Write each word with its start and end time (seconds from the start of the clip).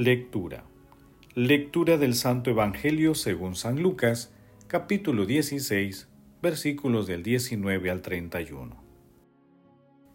Lectura. 0.00 0.62
Lectura 1.34 1.96
del 1.96 2.14
Santo 2.14 2.50
Evangelio 2.50 3.16
según 3.16 3.56
San 3.56 3.82
Lucas, 3.82 4.32
capítulo 4.68 5.26
16, 5.26 6.08
versículos 6.40 7.08
del 7.08 7.24
19 7.24 7.90
al 7.90 8.00
31. 8.00 8.80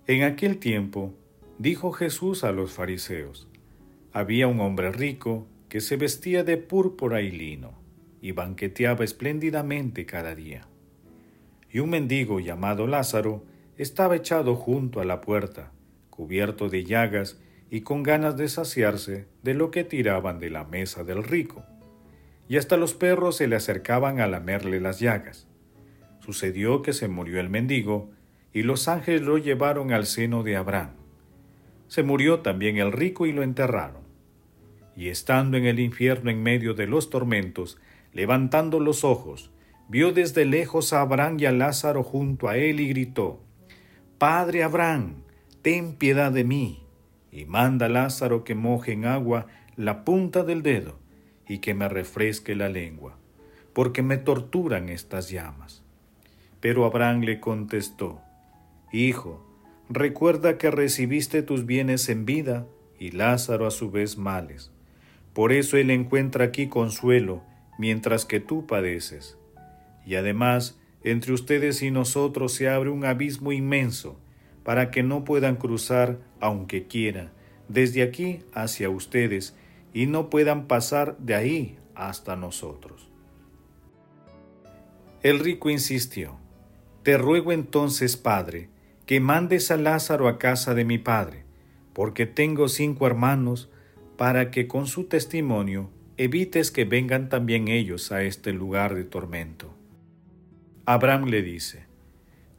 En 0.07 0.23
aquel 0.23 0.59
tiempo, 0.59 1.13
dijo 1.59 1.91
Jesús 1.91 2.45
a 2.45 2.53
los 2.53 2.72
fariseos, 2.72 3.49
había 4.13 4.47
un 4.47 4.61
hombre 4.61 4.89
rico 4.89 5.47
que 5.67 5.81
se 5.81 5.97
vestía 5.97 6.45
de 6.45 6.55
púrpura 6.55 7.19
y 7.19 7.31
lino, 7.31 7.73
y 8.22 8.31
banqueteaba 8.31 9.03
espléndidamente 9.03 10.05
cada 10.05 10.33
día. 10.33 10.66
Y 11.69 11.79
un 11.79 11.89
mendigo 11.89 12.39
llamado 12.39 12.88
Lázaro 12.88 13.44
estaba 13.77 14.16
echado 14.16 14.55
junto 14.55 15.02
a 15.02 15.03
la 15.03 15.19
puerta, 15.19 15.73
cubierto 16.09 16.69
de 16.69 16.85
llagas 16.85 17.42
y 17.73 17.81
con 17.81 18.03
ganas 18.03 18.38
de 18.38 18.49
saciarse 18.49 19.25
de 19.41 19.55
lo 19.55 19.71
que 19.71 19.83
tiraban 19.83 20.38
de 20.38 20.52
la 20.52 20.63
mesa 20.63 21.03
del 21.03 21.23
rico, 21.23 21.63
y 22.47 22.57
hasta 22.57 22.77
los 22.77 22.93
perros 22.93 23.38
se 23.38 23.47
le 23.47 23.55
acercaban 23.55 24.19
a 24.19 24.27
lamerle 24.27 24.79
las 24.79 24.99
llagas. 24.99 25.47
Sucedió 26.19 26.83
que 26.83 26.94
se 26.94 27.07
murió 27.07 27.39
el 27.39 27.49
mendigo, 27.49 28.11
y 28.53 28.61
los 28.61 28.88
ángeles 28.88 29.23
lo 29.23 29.39
llevaron 29.39 29.91
al 29.91 30.05
seno 30.05 30.44
de 30.44 30.55
Abraham. 30.55 30.91
Se 31.88 32.03
murió 32.03 32.41
también 32.41 32.77
el 32.77 32.91
rico 32.91 33.25
y 33.25 33.31
lo 33.31 33.41
enterraron. 33.41 34.03
Y 34.95 35.07
estando 35.07 35.57
en 35.57 35.66
el 35.66 35.79
infierno 35.79 36.29
en 36.29 36.44
medio 36.44 36.75
de 36.75 36.85
los 36.85 37.09
tormentos, 37.09 37.79
levantando 38.11 38.79
los 38.79 39.03
ojos, 39.03 39.49
vio 39.89 40.11
desde 40.13 40.45
lejos 40.45 40.94
a 40.94 41.01
Abraham 41.01 41.38
y 41.39 41.45
a 41.47 41.51
Lázaro 41.51 42.03
junto 42.03 42.49
a 42.49 42.55
él 42.55 42.79
y 42.79 42.89
gritó, 42.89 43.41
Padre 44.19 44.61
Abraham, 44.61 45.23
ten 45.63 45.95
piedad 45.95 46.31
de 46.31 46.44
mí 46.44 46.82
y 47.33 47.45
manda 47.45 47.87
a 47.87 47.89
Lázaro 47.89 48.43
que 48.43 48.53
moje 48.53 48.91
en 48.93 49.05
agua 49.05 49.47
la 49.75 50.05
punta 50.05 50.43
del 50.43 50.61
dedo 50.61 50.99
y 51.47 51.57
que 51.57 51.73
me 51.73 51.89
refresque 51.89 52.55
la 52.55 52.69
lengua, 52.69 53.17
porque 53.73 54.03
me 54.03 54.17
torturan 54.17 54.87
estas 54.87 55.29
llamas. 55.29 55.83
Pero 56.59 56.85
Abraham 56.85 57.22
le 57.22 57.39
contestó, 57.39 58.22
Hijo, 58.91 59.43
recuerda 59.89 60.59
que 60.59 60.69
recibiste 60.69 61.41
tus 61.41 61.66
bienes 61.66 62.07
en 62.07 62.25
vida 62.25 62.67
y 62.99 63.11
Lázaro 63.11 63.66
a 63.66 63.72
su 63.72 63.89
vez 63.89 64.17
males. 64.17 64.72
Por 65.33 65.51
eso 65.51 65.77
él 65.77 65.89
encuentra 65.89 66.45
aquí 66.45 66.67
consuelo, 66.67 67.41
mientras 67.79 68.25
que 68.25 68.39
tú 68.39 68.67
padeces. 68.67 69.39
Y 70.05 70.16
además, 70.16 70.79
entre 71.03 71.33
ustedes 71.33 71.81
y 71.81 71.89
nosotros 71.89 72.53
se 72.53 72.69
abre 72.69 72.91
un 72.91 73.03
abismo 73.03 73.51
inmenso, 73.51 74.19
para 74.63 74.91
que 74.91 75.03
no 75.03 75.23
puedan 75.25 75.55
cruzar, 75.55 76.19
aunque 76.43 76.87
quieran, 76.87 77.31
desde 77.69 78.03
aquí 78.03 78.41
hacia 78.53 78.89
ustedes 78.89 79.55
y 79.93 80.07
no 80.07 80.29
puedan 80.29 80.67
pasar 80.67 81.17
de 81.17 81.35
ahí 81.35 81.77
hasta 81.95 82.35
nosotros. 82.35 83.09
El 85.21 85.39
rico 85.39 85.69
insistió, 85.69 86.35
Te 87.03 87.17
ruego 87.17 87.53
entonces, 87.53 88.17
Padre, 88.17 88.67
que 89.05 89.21
mandes 89.21 89.71
a 89.71 89.77
Lázaro 89.77 90.27
a 90.27 90.37
casa 90.37 90.73
de 90.73 90.83
mi 90.83 90.97
Padre, 90.97 91.45
porque 91.93 92.25
tengo 92.25 92.67
cinco 92.67 93.07
hermanos, 93.07 93.69
para 94.17 94.51
que 94.51 94.67
con 94.67 94.85
su 94.85 95.05
testimonio 95.05 95.89
evites 96.17 96.71
que 96.71 96.83
vengan 96.83 97.29
también 97.29 97.69
ellos 97.69 98.11
a 98.11 98.23
este 98.23 98.51
lugar 98.51 98.95
de 98.95 99.05
tormento. 99.05 99.73
Abraham 100.85 101.29
le 101.29 101.41
dice, 101.41 101.85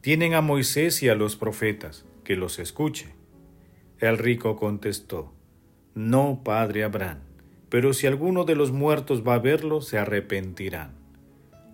tienen 0.00 0.32
a 0.32 0.40
Moisés 0.40 1.02
y 1.02 1.10
a 1.10 1.14
los 1.14 1.36
profetas, 1.36 2.06
que 2.24 2.34
los 2.34 2.58
escuche. 2.58 3.23
El 4.04 4.18
rico 4.18 4.54
contestó, 4.56 5.32
No, 5.94 6.42
padre 6.44 6.84
Abraham, 6.84 7.20
pero 7.70 7.94
si 7.94 8.06
alguno 8.06 8.44
de 8.44 8.54
los 8.54 8.70
muertos 8.70 9.26
va 9.26 9.36
a 9.36 9.38
verlo, 9.38 9.80
se 9.80 9.96
arrepentirán. 9.96 10.90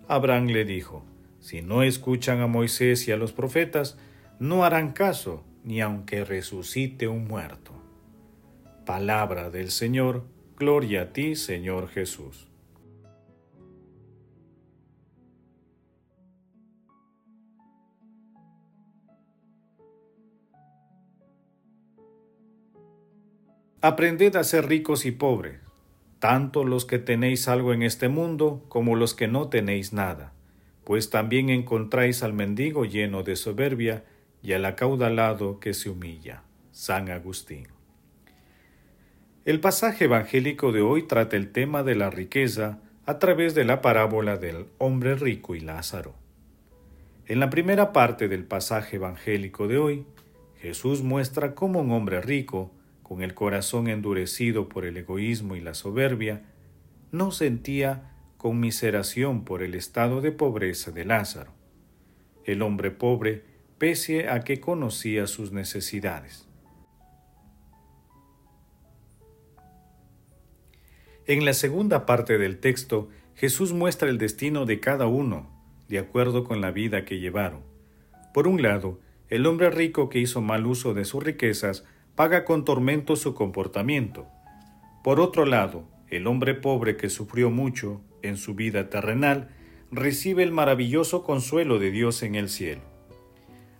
Abraham 0.07 0.45
le 0.45 0.63
dijo, 0.63 1.03
Si 1.41 1.61
no 1.61 1.83
escuchan 1.83 2.39
a 2.39 2.47
Moisés 2.47 3.05
y 3.09 3.11
a 3.11 3.17
los 3.17 3.33
profetas, 3.33 3.97
no 4.39 4.63
harán 4.63 4.93
caso, 4.93 5.43
ni 5.65 5.81
aunque 5.81 6.23
resucite 6.23 7.09
un 7.09 7.27
muerto. 7.27 7.73
Palabra 8.85 9.49
del 9.49 9.69
Señor, 9.69 10.23
gloria 10.57 11.01
a 11.01 11.11
ti, 11.11 11.35
Señor 11.35 11.89
Jesús. 11.89 12.47
Aprended 23.83 24.35
a 24.35 24.43
ser 24.43 24.67
ricos 24.67 25.07
y 25.07 25.11
pobres, 25.11 25.59
tanto 26.19 26.63
los 26.63 26.85
que 26.85 26.99
tenéis 26.99 27.47
algo 27.47 27.73
en 27.73 27.81
este 27.81 28.09
mundo 28.09 28.63
como 28.69 28.95
los 28.95 29.15
que 29.15 29.27
no 29.27 29.49
tenéis 29.49 29.91
nada, 29.91 30.33
pues 30.83 31.09
también 31.09 31.49
encontráis 31.49 32.21
al 32.21 32.31
mendigo 32.31 32.85
lleno 32.85 33.23
de 33.23 33.35
soberbia 33.35 34.03
y 34.43 34.53
al 34.53 34.65
acaudalado 34.65 35.59
que 35.59 35.73
se 35.73 35.89
humilla. 35.89 36.43
San 36.71 37.09
Agustín. 37.09 37.69
El 39.45 39.59
pasaje 39.59 40.05
evangélico 40.05 40.71
de 40.71 40.81
hoy 40.81 41.07
trata 41.07 41.35
el 41.35 41.51
tema 41.51 41.81
de 41.81 41.95
la 41.95 42.11
riqueza 42.11 42.77
a 43.07 43.17
través 43.17 43.55
de 43.55 43.65
la 43.65 43.81
parábola 43.81 44.37
del 44.37 44.67
hombre 44.77 45.15
rico 45.15 45.55
y 45.55 45.59
Lázaro. 45.59 46.13
En 47.25 47.39
la 47.39 47.49
primera 47.49 47.93
parte 47.93 48.27
del 48.27 48.43
pasaje 48.43 48.97
evangélico 48.97 49.67
de 49.67 49.79
hoy, 49.79 50.05
Jesús 50.59 51.01
muestra 51.01 51.55
cómo 51.55 51.79
un 51.79 51.91
hombre 51.91 52.21
rico 52.21 52.71
con 53.11 53.23
el 53.23 53.33
corazón 53.33 53.89
endurecido 53.89 54.69
por 54.69 54.85
el 54.85 54.95
egoísmo 54.95 55.57
y 55.57 55.59
la 55.59 55.73
soberbia, 55.73 56.43
no 57.11 57.31
sentía 57.31 58.15
conmiseración 58.37 59.43
por 59.43 59.63
el 59.63 59.75
estado 59.75 60.21
de 60.21 60.31
pobreza 60.31 60.91
de 60.91 61.03
Lázaro, 61.03 61.51
el 62.45 62.61
hombre 62.61 62.89
pobre, 62.89 63.43
pese 63.77 64.29
a 64.29 64.39
que 64.45 64.61
conocía 64.61 65.27
sus 65.27 65.51
necesidades. 65.51 66.47
En 71.27 71.43
la 71.43 71.51
segunda 71.51 72.05
parte 72.05 72.37
del 72.37 72.59
texto, 72.59 73.09
Jesús 73.35 73.73
muestra 73.73 74.07
el 74.07 74.19
destino 74.19 74.65
de 74.65 74.79
cada 74.79 75.07
uno, 75.07 75.49
de 75.89 75.99
acuerdo 75.99 76.45
con 76.45 76.61
la 76.61 76.71
vida 76.71 77.03
que 77.03 77.19
llevaron. 77.19 77.59
Por 78.33 78.47
un 78.47 78.61
lado, 78.61 79.01
el 79.27 79.47
hombre 79.47 79.69
rico 79.69 80.07
que 80.07 80.19
hizo 80.19 80.39
mal 80.39 80.65
uso 80.65 80.93
de 80.93 81.03
sus 81.03 81.21
riquezas 81.21 81.83
paga 82.15 82.45
con 82.45 82.65
tormento 82.65 83.15
su 83.15 83.33
comportamiento. 83.33 84.27
Por 85.03 85.19
otro 85.19 85.45
lado, 85.45 85.87
el 86.09 86.27
hombre 86.27 86.53
pobre 86.53 86.97
que 86.97 87.09
sufrió 87.09 87.49
mucho 87.49 88.01
en 88.21 88.37
su 88.37 88.53
vida 88.53 88.89
terrenal 88.89 89.49
recibe 89.91 90.43
el 90.43 90.51
maravilloso 90.51 91.23
consuelo 91.23 91.79
de 91.79 91.91
Dios 91.91 92.21
en 92.23 92.35
el 92.35 92.49
cielo. 92.49 92.81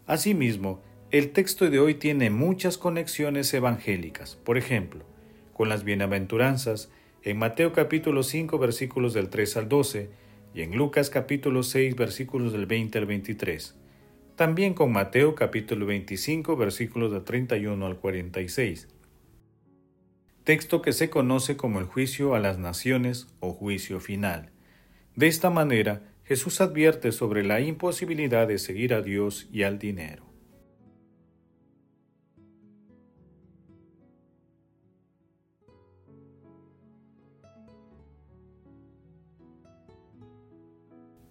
Asimismo, 0.08 0.82
el 1.12 1.32
texto 1.32 1.70
de 1.70 1.80
hoy 1.80 1.96
tiene 1.96 2.30
muchas 2.30 2.78
conexiones 2.78 3.54
evangélicas, 3.54 4.38
por 4.38 4.58
ejemplo, 4.58 5.06
con 5.54 5.70
las 5.70 5.84
bienaventuranzas 5.84 6.90
en 7.24 7.38
Mateo 7.38 7.74
capítulo 7.74 8.24
5 8.24 8.58
versículos 8.58 9.14
del 9.14 9.30
3 9.30 9.58
al 9.58 9.70
12 9.70 10.10
y 10.56 10.62
en 10.62 10.76
Lucas 10.76 11.10
capítulo 11.10 11.64
6 11.64 11.96
versículos 11.96 12.54
del 12.54 12.66
20 12.66 12.98
al 12.98 13.06
23 13.06 13.81
también 14.42 14.74
con 14.74 14.92
Mateo 14.92 15.36
capítulo 15.36 15.86
25 15.86 16.56
versículos 16.56 17.12
de 17.12 17.22
31 17.22 17.86
al 17.86 17.98
46. 18.00 18.88
Texto 20.44 20.82
que 20.82 20.94
se 20.94 21.12
conoce 21.12 21.58
como 21.58 21.78
el 21.78 21.86
juicio 21.86 22.34
a 22.34 22.40
las 22.40 22.58
naciones 22.58 23.28
o 23.40 23.54
juicio 23.54 24.00
final. 24.00 24.50
De 25.16 25.28
esta 25.28 25.52
manera, 25.52 26.16
Jesús 26.24 26.60
advierte 26.60 27.12
sobre 27.12 27.44
la 27.44 27.62
imposibilidad 27.62 28.48
de 28.48 28.58
seguir 28.58 28.96
a 28.96 29.04
Dios 29.04 29.48
y 29.52 29.62
al 29.62 29.78
dinero. 29.78 30.26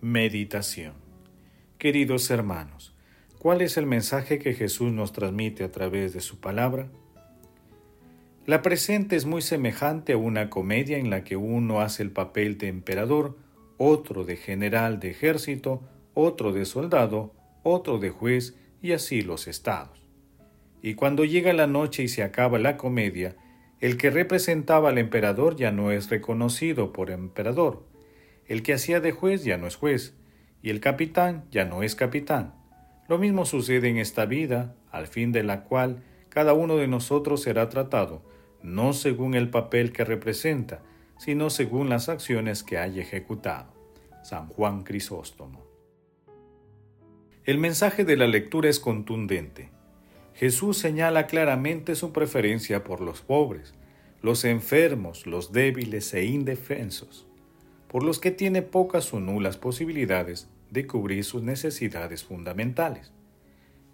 Meditación 0.00 1.10
Queridos 1.80 2.30
hermanos, 2.30 2.94
¿cuál 3.40 3.62
es 3.62 3.78
el 3.78 3.86
mensaje 3.86 4.38
que 4.38 4.52
Jesús 4.52 4.92
nos 4.92 5.12
transmite 5.12 5.64
a 5.64 5.72
través 5.72 6.12
de 6.12 6.20
su 6.20 6.40
palabra? 6.40 6.90
La 8.44 8.60
presente 8.60 9.16
es 9.16 9.24
muy 9.24 9.40
semejante 9.40 10.12
a 10.12 10.18
una 10.18 10.50
comedia 10.50 10.98
en 10.98 11.08
la 11.08 11.24
que 11.24 11.36
uno 11.36 11.80
hace 11.80 12.02
el 12.02 12.10
papel 12.10 12.58
de 12.58 12.68
emperador, 12.68 13.38
otro 13.78 14.24
de 14.24 14.36
general 14.36 15.00
de 15.00 15.10
ejército, 15.10 15.82
otro 16.12 16.52
de 16.52 16.66
soldado, 16.66 17.32
otro 17.62 17.98
de 17.98 18.10
juez 18.10 18.58
y 18.82 18.92
así 18.92 19.22
los 19.22 19.48
estados. 19.48 20.02
Y 20.82 20.94
cuando 20.94 21.24
llega 21.24 21.54
la 21.54 21.66
noche 21.66 22.02
y 22.02 22.08
se 22.08 22.22
acaba 22.22 22.58
la 22.58 22.76
comedia, 22.76 23.36
el 23.80 23.96
que 23.96 24.10
representaba 24.10 24.90
al 24.90 24.98
emperador 24.98 25.56
ya 25.56 25.72
no 25.72 25.92
es 25.92 26.10
reconocido 26.10 26.92
por 26.92 27.10
emperador, 27.10 27.86
el 28.46 28.62
que 28.62 28.74
hacía 28.74 29.00
de 29.00 29.12
juez 29.12 29.44
ya 29.44 29.56
no 29.56 29.66
es 29.66 29.76
juez, 29.76 30.14
y 30.62 30.68
el 30.68 30.80
capitán 30.80 31.46
ya 31.50 31.64
no 31.64 31.82
es 31.82 31.94
capitán. 31.94 32.59
Lo 33.10 33.18
mismo 33.18 33.44
sucede 33.44 33.88
en 33.88 33.96
esta 33.96 34.24
vida, 34.24 34.76
al 34.92 35.08
fin 35.08 35.32
de 35.32 35.42
la 35.42 35.64
cual 35.64 36.04
cada 36.28 36.52
uno 36.52 36.76
de 36.76 36.86
nosotros 36.86 37.42
será 37.42 37.68
tratado, 37.68 38.22
no 38.62 38.92
según 38.92 39.34
el 39.34 39.50
papel 39.50 39.90
que 39.90 40.04
representa, 40.04 40.80
sino 41.18 41.50
según 41.50 41.88
las 41.88 42.08
acciones 42.08 42.62
que 42.62 42.78
haya 42.78 43.02
ejecutado. 43.02 43.74
San 44.22 44.46
Juan 44.46 44.84
Crisóstomo. 44.84 45.66
El 47.42 47.58
mensaje 47.58 48.04
de 48.04 48.16
la 48.16 48.28
lectura 48.28 48.70
es 48.70 48.78
contundente. 48.78 49.70
Jesús 50.36 50.78
señala 50.78 51.26
claramente 51.26 51.96
su 51.96 52.12
preferencia 52.12 52.84
por 52.84 53.00
los 53.00 53.22
pobres, 53.22 53.74
los 54.22 54.44
enfermos, 54.44 55.26
los 55.26 55.50
débiles 55.50 56.14
e 56.14 56.26
indefensos 56.26 57.26
por 57.88 58.04
los 58.04 58.20
que 58.20 58.30
tiene 58.30 58.62
pocas 58.62 59.12
o 59.12 59.18
nulas 59.18 59.56
posibilidades 59.56 60.48
de 60.70 60.86
cubrir 60.86 61.24
sus 61.24 61.42
necesidades 61.42 62.24
fundamentales. 62.24 63.12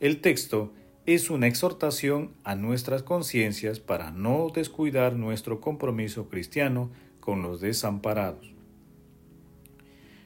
El 0.01 0.21
texto 0.21 0.73
es 1.07 1.31
una 1.31 1.47
exhortación 1.47 2.33
a 2.45 2.55
nuestras 2.55 3.03
conciencias 3.03 3.81
para 3.81 4.11
no 4.11 4.51
descuidar 4.55 5.15
nuestro 5.15 5.61
compromiso 5.61 6.29
cristiano 6.29 6.91
con 7.21 7.43
los 7.43 7.61
desamparados, 7.61 8.53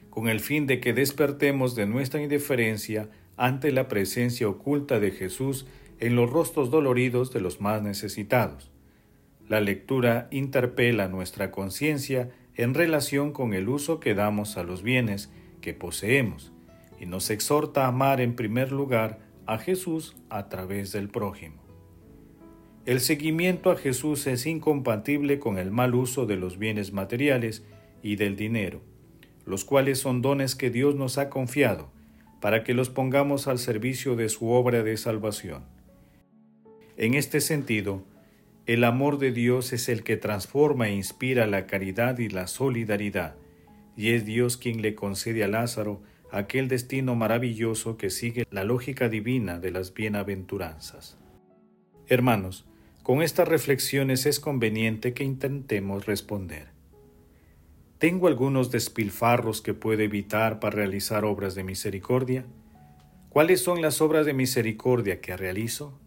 con 0.08 0.28
el 0.28 0.40
fin 0.40 0.66
de 0.66 0.80
que 0.80 0.92
despertemos 0.92 1.74
de 1.74 1.86
nuestra 1.86 2.22
indiferencia 2.22 3.10
ante 3.36 3.72
la 3.72 3.88
presencia 3.88 4.48
oculta 4.48 5.00
de 5.00 5.10
Jesús 5.12 5.66
en 5.98 6.16
los 6.16 6.30
rostros 6.30 6.70
doloridos 6.70 7.32
de 7.32 7.40
los 7.40 7.60
más 7.60 7.82
necesitados. 7.82 8.70
La 9.48 9.60
lectura 9.60 10.28
interpela 10.30 11.08
nuestra 11.08 11.50
conciencia 11.50 12.30
en 12.54 12.74
relación 12.74 13.32
con 13.32 13.52
el 13.54 13.68
uso 13.68 14.00
que 14.00 14.14
damos 14.14 14.56
a 14.56 14.62
los 14.62 14.82
bienes 14.82 15.30
que 15.60 15.74
poseemos 15.74 16.52
y 16.98 17.06
nos 17.06 17.30
exhorta 17.30 17.84
a 17.84 17.88
amar 17.88 18.20
en 18.20 18.36
primer 18.36 18.72
lugar 18.72 19.18
a 19.46 19.58
Jesús 19.58 20.16
a 20.28 20.48
través 20.48 20.92
del 20.92 21.08
prójimo. 21.08 21.62
El 22.86 23.00
seguimiento 23.00 23.70
a 23.70 23.76
Jesús 23.76 24.26
es 24.26 24.46
incompatible 24.46 25.38
con 25.38 25.58
el 25.58 25.70
mal 25.70 25.94
uso 25.94 26.26
de 26.26 26.36
los 26.36 26.58
bienes 26.58 26.92
materiales 26.92 27.64
y 28.02 28.16
del 28.16 28.36
dinero, 28.36 28.80
los 29.44 29.64
cuales 29.64 29.98
son 29.98 30.22
dones 30.22 30.54
que 30.54 30.70
Dios 30.70 30.94
nos 30.94 31.18
ha 31.18 31.30
confiado 31.30 31.90
para 32.40 32.64
que 32.64 32.74
los 32.74 32.88
pongamos 32.88 33.48
al 33.48 33.58
servicio 33.58 34.16
de 34.16 34.28
su 34.28 34.48
obra 34.50 34.82
de 34.82 34.96
salvación. 34.96 35.64
En 36.96 37.14
este 37.14 37.40
sentido, 37.40 38.02
el 38.66 38.84
amor 38.84 39.18
de 39.18 39.32
Dios 39.32 39.72
es 39.72 39.88
el 39.88 40.02
que 40.02 40.16
transforma 40.16 40.88
e 40.88 40.94
inspira 40.94 41.46
la 41.46 41.66
caridad 41.66 42.18
y 42.18 42.28
la 42.28 42.46
solidaridad, 42.46 43.36
y 44.00 44.14
es 44.14 44.24
Dios 44.24 44.56
quien 44.56 44.80
le 44.80 44.94
concede 44.94 45.44
a 45.44 45.48
Lázaro 45.48 46.00
aquel 46.30 46.68
destino 46.68 47.16
maravilloso 47.16 47.98
que 47.98 48.08
sigue 48.08 48.46
la 48.50 48.64
lógica 48.64 49.10
divina 49.10 49.58
de 49.58 49.72
las 49.72 49.92
bienaventuranzas. 49.92 51.18
Hermanos, 52.06 52.64
con 53.02 53.20
estas 53.20 53.46
reflexiones 53.46 54.24
es 54.24 54.40
conveniente 54.40 55.12
que 55.12 55.22
intentemos 55.22 56.06
responder. 56.06 56.68
¿Tengo 57.98 58.26
algunos 58.26 58.70
despilfarros 58.70 59.60
que 59.60 59.74
puedo 59.74 60.00
evitar 60.00 60.60
para 60.60 60.76
realizar 60.76 61.26
obras 61.26 61.54
de 61.54 61.64
misericordia? 61.64 62.46
¿Cuáles 63.28 63.60
son 63.60 63.82
las 63.82 64.00
obras 64.00 64.24
de 64.24 64.32
misericordia 64.32 65.20
que 65.20 65.36
realizo? 65.36 66.00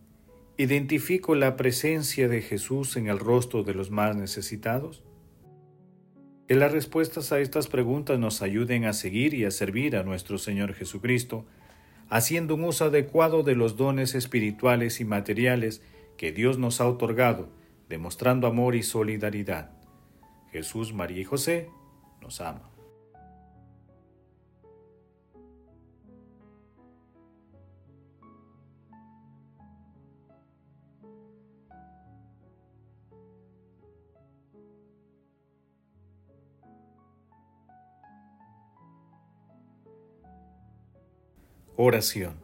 ¿Identifico 0.57 1.35
la 1.35 1.57
presencia 1.57 2.27
de 2.27 2.41
Jesús 2.41 2.97
en 2.97 3.05
el 3.05 3.19
rostro 3.19 3.61
de 3.61 3.75
los 3.75 3.91
más 3.91 4.15
necesitados? 4.15 5.03
Que 6.47 6.55
las 6.55 6.71
respuestas 6.71 7.31
a 7.31 7.39
estas 7.39 7.67
preguntas 7.67 8.19
nos 8.19 8.41
ayuden 8.41 8.85
a 8.85 8.93
seguir 8.93 9.33
y 9.33 9.45
a 9.45 9.51
servir 9.51 9.95
a 9.95 10.03
nuestro 10.03 10.37
Señor 10.37 10.73
Jesucristo, 10.73 11.45
haciendo 12.09 12.55
un 12.55 12.65
uso 12.65 12.85
adecuado 12.85 13.43
de 13.43 13.55
los 13.55 13.77
dones 13.77 14.13
espirituales 14.13 14.99
y 14.99 15.05
materiales 15.05 15.81
que 16.17 16.31
Dios 16.31 16.57
nos 16.57 16.81
ha 16.81 16.87
otorgado, 16.87 17.49
demostrando 17.87 18.47
amor 18.47 18.75
y 18.75 18.83
solidaridad. 18.83 19.71
Jesús, 20.51 20.93
María 20.93 21.21
y 21.21 21.23
José 21.23 21.69
nos 22.21 22.41
ama. 22.41 22.72
Oración. 41.75 42.35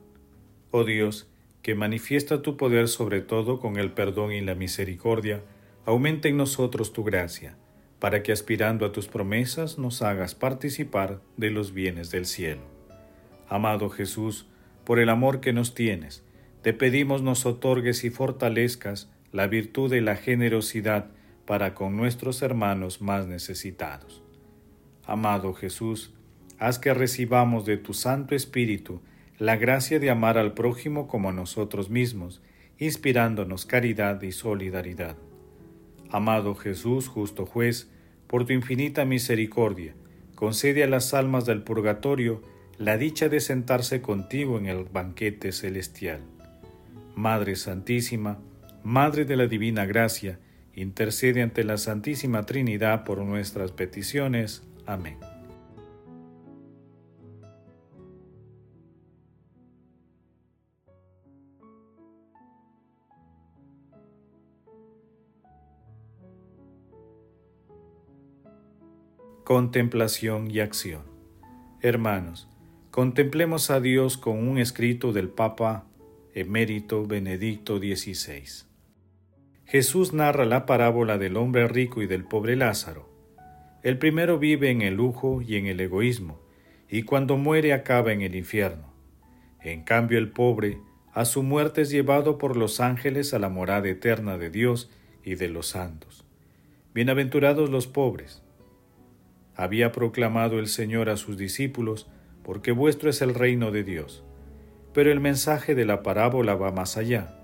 Oh 0.71 0.83
Dios, 0.83 1.29
que 1.61 1.75
manifiesta 1.75 2.41
tu 2.41 2.57
poder 2.57 2.87
sobre 2.87 3.21
todo 3.21 3.59
con 3.59 3.77
el 3.77 3.91
perdón 3.91 4.31
y 4.31 4.41
la 4.41 4.55
misericordia, 4.55 5.43
aumenta 5.85 6.27
en 6.27 6.37
nosotros 6.37 6.93
tu 6.93 7.03
gracia, 7.03 7.55
para 7.99 8.23
que 8.23 8.31
aspirando 8.31 8.87
a 8.87 8.92
tus 8.92 9.07
promesas 9.07 9.77
nos 9.77 10.01
hagas 10.01 10.33
participar 10.33 11.21
de 11.37 11.51
los 11.51 11.73
bienes 11.75 12.09
del 12.09 12.25
cielo. 12.25 12.63
Amado 13.47 13.92
Jesús, 13.92 14.47
por 14.83 14.97
el 14.97 15.09
amor 15.09 15.42
que 15.42 15.54
nos 15.54 15.75
tienes, 15.75 16.23
te 16.63 16.73
pedimos 16.73 17.21
nos 17.21 17.45
otorgues 17.45 18.04
y 18.06 18.09
fortalezcas 18.09 19.11
la 19.31 19.45
virtud 19.45 19.92
de 19.92 20.01
la 20.01 20.15
generosidad 20.15 21.11
para 21.45 21.75
con 21.75 21.95
nuestros 21.95 22.42
hermanos 22.42 22.99
más 22.99 23.27
necesitados. 23.27 24.23
Amado 25.06 25.54
Jesús, 25.54 26.15
haz 26.57 26.80
que 26.80 26.95
recibamos 26.95 27.68
de 27.68 27.77
tu 27.77 27.94
Santo 27.94 28.33
Espíritu 28.33 29.01
la 29.39 29.55
gracia 29.55 29.99
de 29.99 30.09
amar 30.09 30.37
al 30.37 30.53
prójimo 30.53 31.07
como 31.07 31.29
a 31.29 31.33
nosotros 31.33 31.89
mismos, 31.89 32.41
inspirándonos 32.77 33.65
caridad 33.65 34.21
y 34.21 34.33
solidaridad. 34.33 35.15
Amado 36.11 36.55
Jesús, 36.55 37.07
justo 37.07 37.45
juez, 37.45 37.89
por 38.27 38.45
tu 38.45 38.51
infinita 38.51 39.05
misericordia, 39.05 39.95
concede 40.35 40.83
a 40.83 40.87
las 40.87 41.13
almas 41.13 41.45
del 41.45 41.63
purgatorio 41.63 42.41
la 42.77 42.97
dicha 42.97 43.29
de 43.29 43.39
sentarse 43.39 44.01
contigo 44.01 44.57
en 44.57 44.65
el 44.65 44.83
banquete 44.83 45.53
celestial. 45.53 46.21
Madre 47.15 47.55
Santísima, 47.55 48.39
Madre 48.83 49.23
de 49.23 49.37
la 49.37 49.47
Divina 49.47 49.85
Gracia, 49.85 50.39
intercede 50.73 51.41
ante 51.41 51.63
la 51.63 51.77
Santísima 51.77 52.45
Trinidad 52.45 53.03
por 53.03 53.19
nuestras 53.19 53.71
peticiones. 53.71 54.63
Amén. 54.85 55.17
Contemplación 69.49 70.51
y 70.51 70.59
acción. 70.59 71.01
Hermanos, 71.81 72.47
contemplemos 72.91 73.71
a 73.71 73.79
Dios 73.79 74.15
con 74.15 74.47
un 74.47 74.59
escrito 74.59 75.11
del 75.11 75.29
Papa 75.29 75.87
emérito 76.35 77.07
Benedicto 77.07 77.79
XVI. 77.79 78.44
Jesús 79.65 80.13
narra 80.13 80.45
la 80.45 80.68
parábola 80.68 81.18
del 81.18 81.35
hombre 81.35 81.68
rico 81.68 82.03
y 82.03 82.06
del 82.06 82.25
pobre 82.25 82.56
Lázaro. 82.56 83.09
El 83.81 83.97
primero 83.97 84.37
vive 84.37 84.69
en 84.69 84.83
el 84.83 84.94
lujo 84.94 85.41
y 85.41 85.56
en 85.56 85.65
el 85.65 85.79
egoísmo, 85.79 86.39
y 86.87 87.01
cuando 87.01 87.35
muere 87.35 87.73
acaba 87.73 88.13
en 88.13 88.21
el 88.21 88.35
infierno. 88.35 88.94
En 89.63 89.81
cambio 89.81 90.19
el 90.19 90.29
pobre, 90.29 90.77
a 91.11 91.25
su 91.25 91.41
muerte 91.41 91.81
es 91.81 91.89
llevado 91.89 92.37
por 92.37 92.56
los 92.56 92.79
ángeles 92.79 93.33
a 93.33 93.39
la 93.39 93.49
morada 93.49 93.89
eterna 93.89 94.37
de 94.37 94.51
Dios 94.51 94.91
y 95.23 95.33
de 95.33 95.49
los 95.49 95.69
santos. 95.69 96.23
Bienaventurados 96.94 97.71
los 97.71 97.87
pobres, 97.87 98.44
había 99.59 99.92
proclamado 99.92 100.57
el 100.57 100.68
Señor 100.68 101.09
a 101.09 101.18
sus 101.18 101.35
discípulos, 101.35 102.07
porque 102.44 102.71
vuestro 102.71 103.09
es 103.09 103.21
el 103.21 103.35
reino 103.35 103.71
de 103.71 103.83
Dios. 103.83 104.23
Pero 104.94 105.11
el 105.11 105.19
mensaje 105.19 105.75
de 105.75 105.83
la 105.83 106.01
parábola 106.01 106.56
va 106.56 106.71
más 106.71 106.95
allá. 106.95 107.35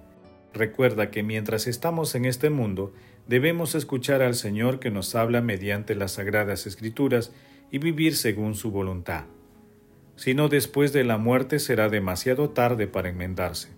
Recuerda 0.54 1.12
que 1.12 1.24
mientras 1.24 1.68
estamos 1.68 2.16
en 2.16 2.24
este 2.24 2.50
mundo, 2.50 2.94
debemos 3.28 3.76
escuchar 3.76 4.22
al 4.22 4.36
Señor 4.36 4.80
que 4.80 4.92
nos 4.92 5.14
habla 5.14 5.42
mediante 5.42 5.94
las 5.94 6.14
sagradas 6.14 6.66
escrituras 6.66 7.34
y 7.70 7.80
vivir 7.80 8.16
según 8.16 8.56
su 8.56 8.72
voluntad. 8.72 9.26
sino 10.16 10.48
después 10.48 10.94
de 10.94 11.04
la 11.04 11.18
muerte 11.18 11.60
será 11.60 11.90
demasiado 11.90 12.52
tarde 12.52 12.88
para 12.88 13.10
enmendarse. 13.10 13.74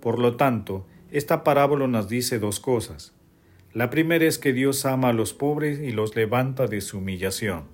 Por 0.00 0.20
lo 0.20 0.36
tanto, 0.36 0.86
esta 1.10 1.42
parábola 1.42 1.88
nos 1.88 2.08
dice 2.08 2.38
dos 2.38 2.60
cosas. 2.60 3.15
La 3.76 3.90
primera 3.90 4.24
es 4.24 4.38
que 4.38 4.54
Dios 4.54 4.86
ama 4.86 5.10
a 5.10 5.12
los 5.12 5.34
pobres 5.34 5.80
y 5.80 5.92
los 5.92 6.16
levanta 6.16 6.66
de 6.66 6.80
su 6.80 6.96
humillación. 6.96 7.64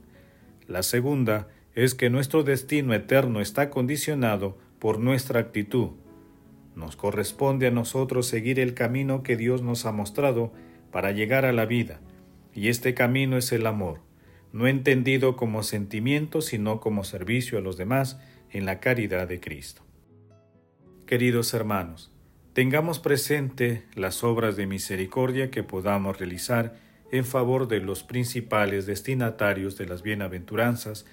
La 0.67 0.83
segunda 0.83 1.47
es 1.77 1.95
que 1.95 2.11
nuestro 2.11 2.43
destino 2.43 2.93
eterno 2.93 3.41
está 3.41 3.71
condicionado 3.71 4.59
por 4.81 4.99
nuestra 4.99 5.39
actitud. 5.39 5.91
Nos 6.75 6.97
corresponde 6.97 7.69
a 7.69 7.71
nosotros 7.71 8.27
seguir 8.27 8.59
el 8.59 8.75
camino 8.75 9.23
que 9.23 9.37
Dios 9.37 9.63
nos 9.63 9.87
ha 9.87 9.93
mostrado 9.93 10.53
para 10.91 11.13
llegar 11.13 11.45
a 11.45 11.53
la 11.53 11.67
vida, 11.67 12.01
y 12.53 12.67
este 12.67 12.95
camino 12.95 13.37
es 13.37 13.53
el 13.53 13.65
amor, 13.65 14.01
no 14.53 14.67
entendido 14.67 15.37
como 15.37 15.63
sentimiento, 15.63 16.41
sino 16.41 16.81
como 16.81 17.05
servicio 17.05 17.59
a 17.59 17.61
los 17.61 17.77
demás 17.77 18.19
en 18.51 18.67
la 18.67 18.81
caridad 18.81 19.29
de 19.29 19.39
Cristo. 19.39 19.83
Queridos 21.07 21.55
hermanos, 21.55 22.12
tengamos 22.53 22.99
presente 22.99 23.85
las 23.95 24.25
obras 24.25 24.57
de 24.57 24.67
misericordia 24.67 25.51
que 25.51 25.63
podamos 25.63 26.19
realizar 26.19 26.77
en 27.11 27.25
favor 27.25 27.69
de 27.69 27.81
los 27.81 28.03
principales 28.03 28.87
destinatarios 28.87 29.77
de 29.79 29.87
las 29.87 30.03
bienaventuranzas 30.03 31.07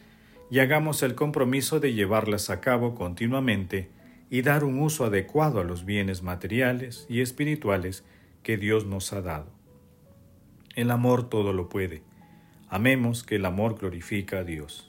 y 0.51 0.59
hagamos 0.59 1.03
el 1.03 1.15
compromiso 1.15 1.79
de 1.79 1.93
llevarlas 1.93 2.49
a 2.49 2.59
cabo 2.61 2.95
continuamente 2.95 3.89
y 4.29 4.41
dar 4.41 4.63
un 4.63 4.79
uso 4.79 5.05
adecuado 5.05 5.59
a 5.59 5.63
los 5.63 5.85
bienes 5.85 6.23
materiales 6.23 7.05
y 7.09 7.21
espirituales 7.21 8.03
que 8.43 8.57
Dios 8.57 8.85
nos 8.85 9.13
ha 9.13 9.21
dado. 9.21 9.51
El 10.75 10.91
amor 10.91 11.29
todo 11.29 11.53
lo 11.53 11.67
puede. 11.69 12.03
Amemos 12.69 13.23
que 13.23 13.35
el 13.35 13.45
amor 13.45 13.77
glorifica 13.77 14.39
a 14.39 14.43
Dios. 14.43 14.88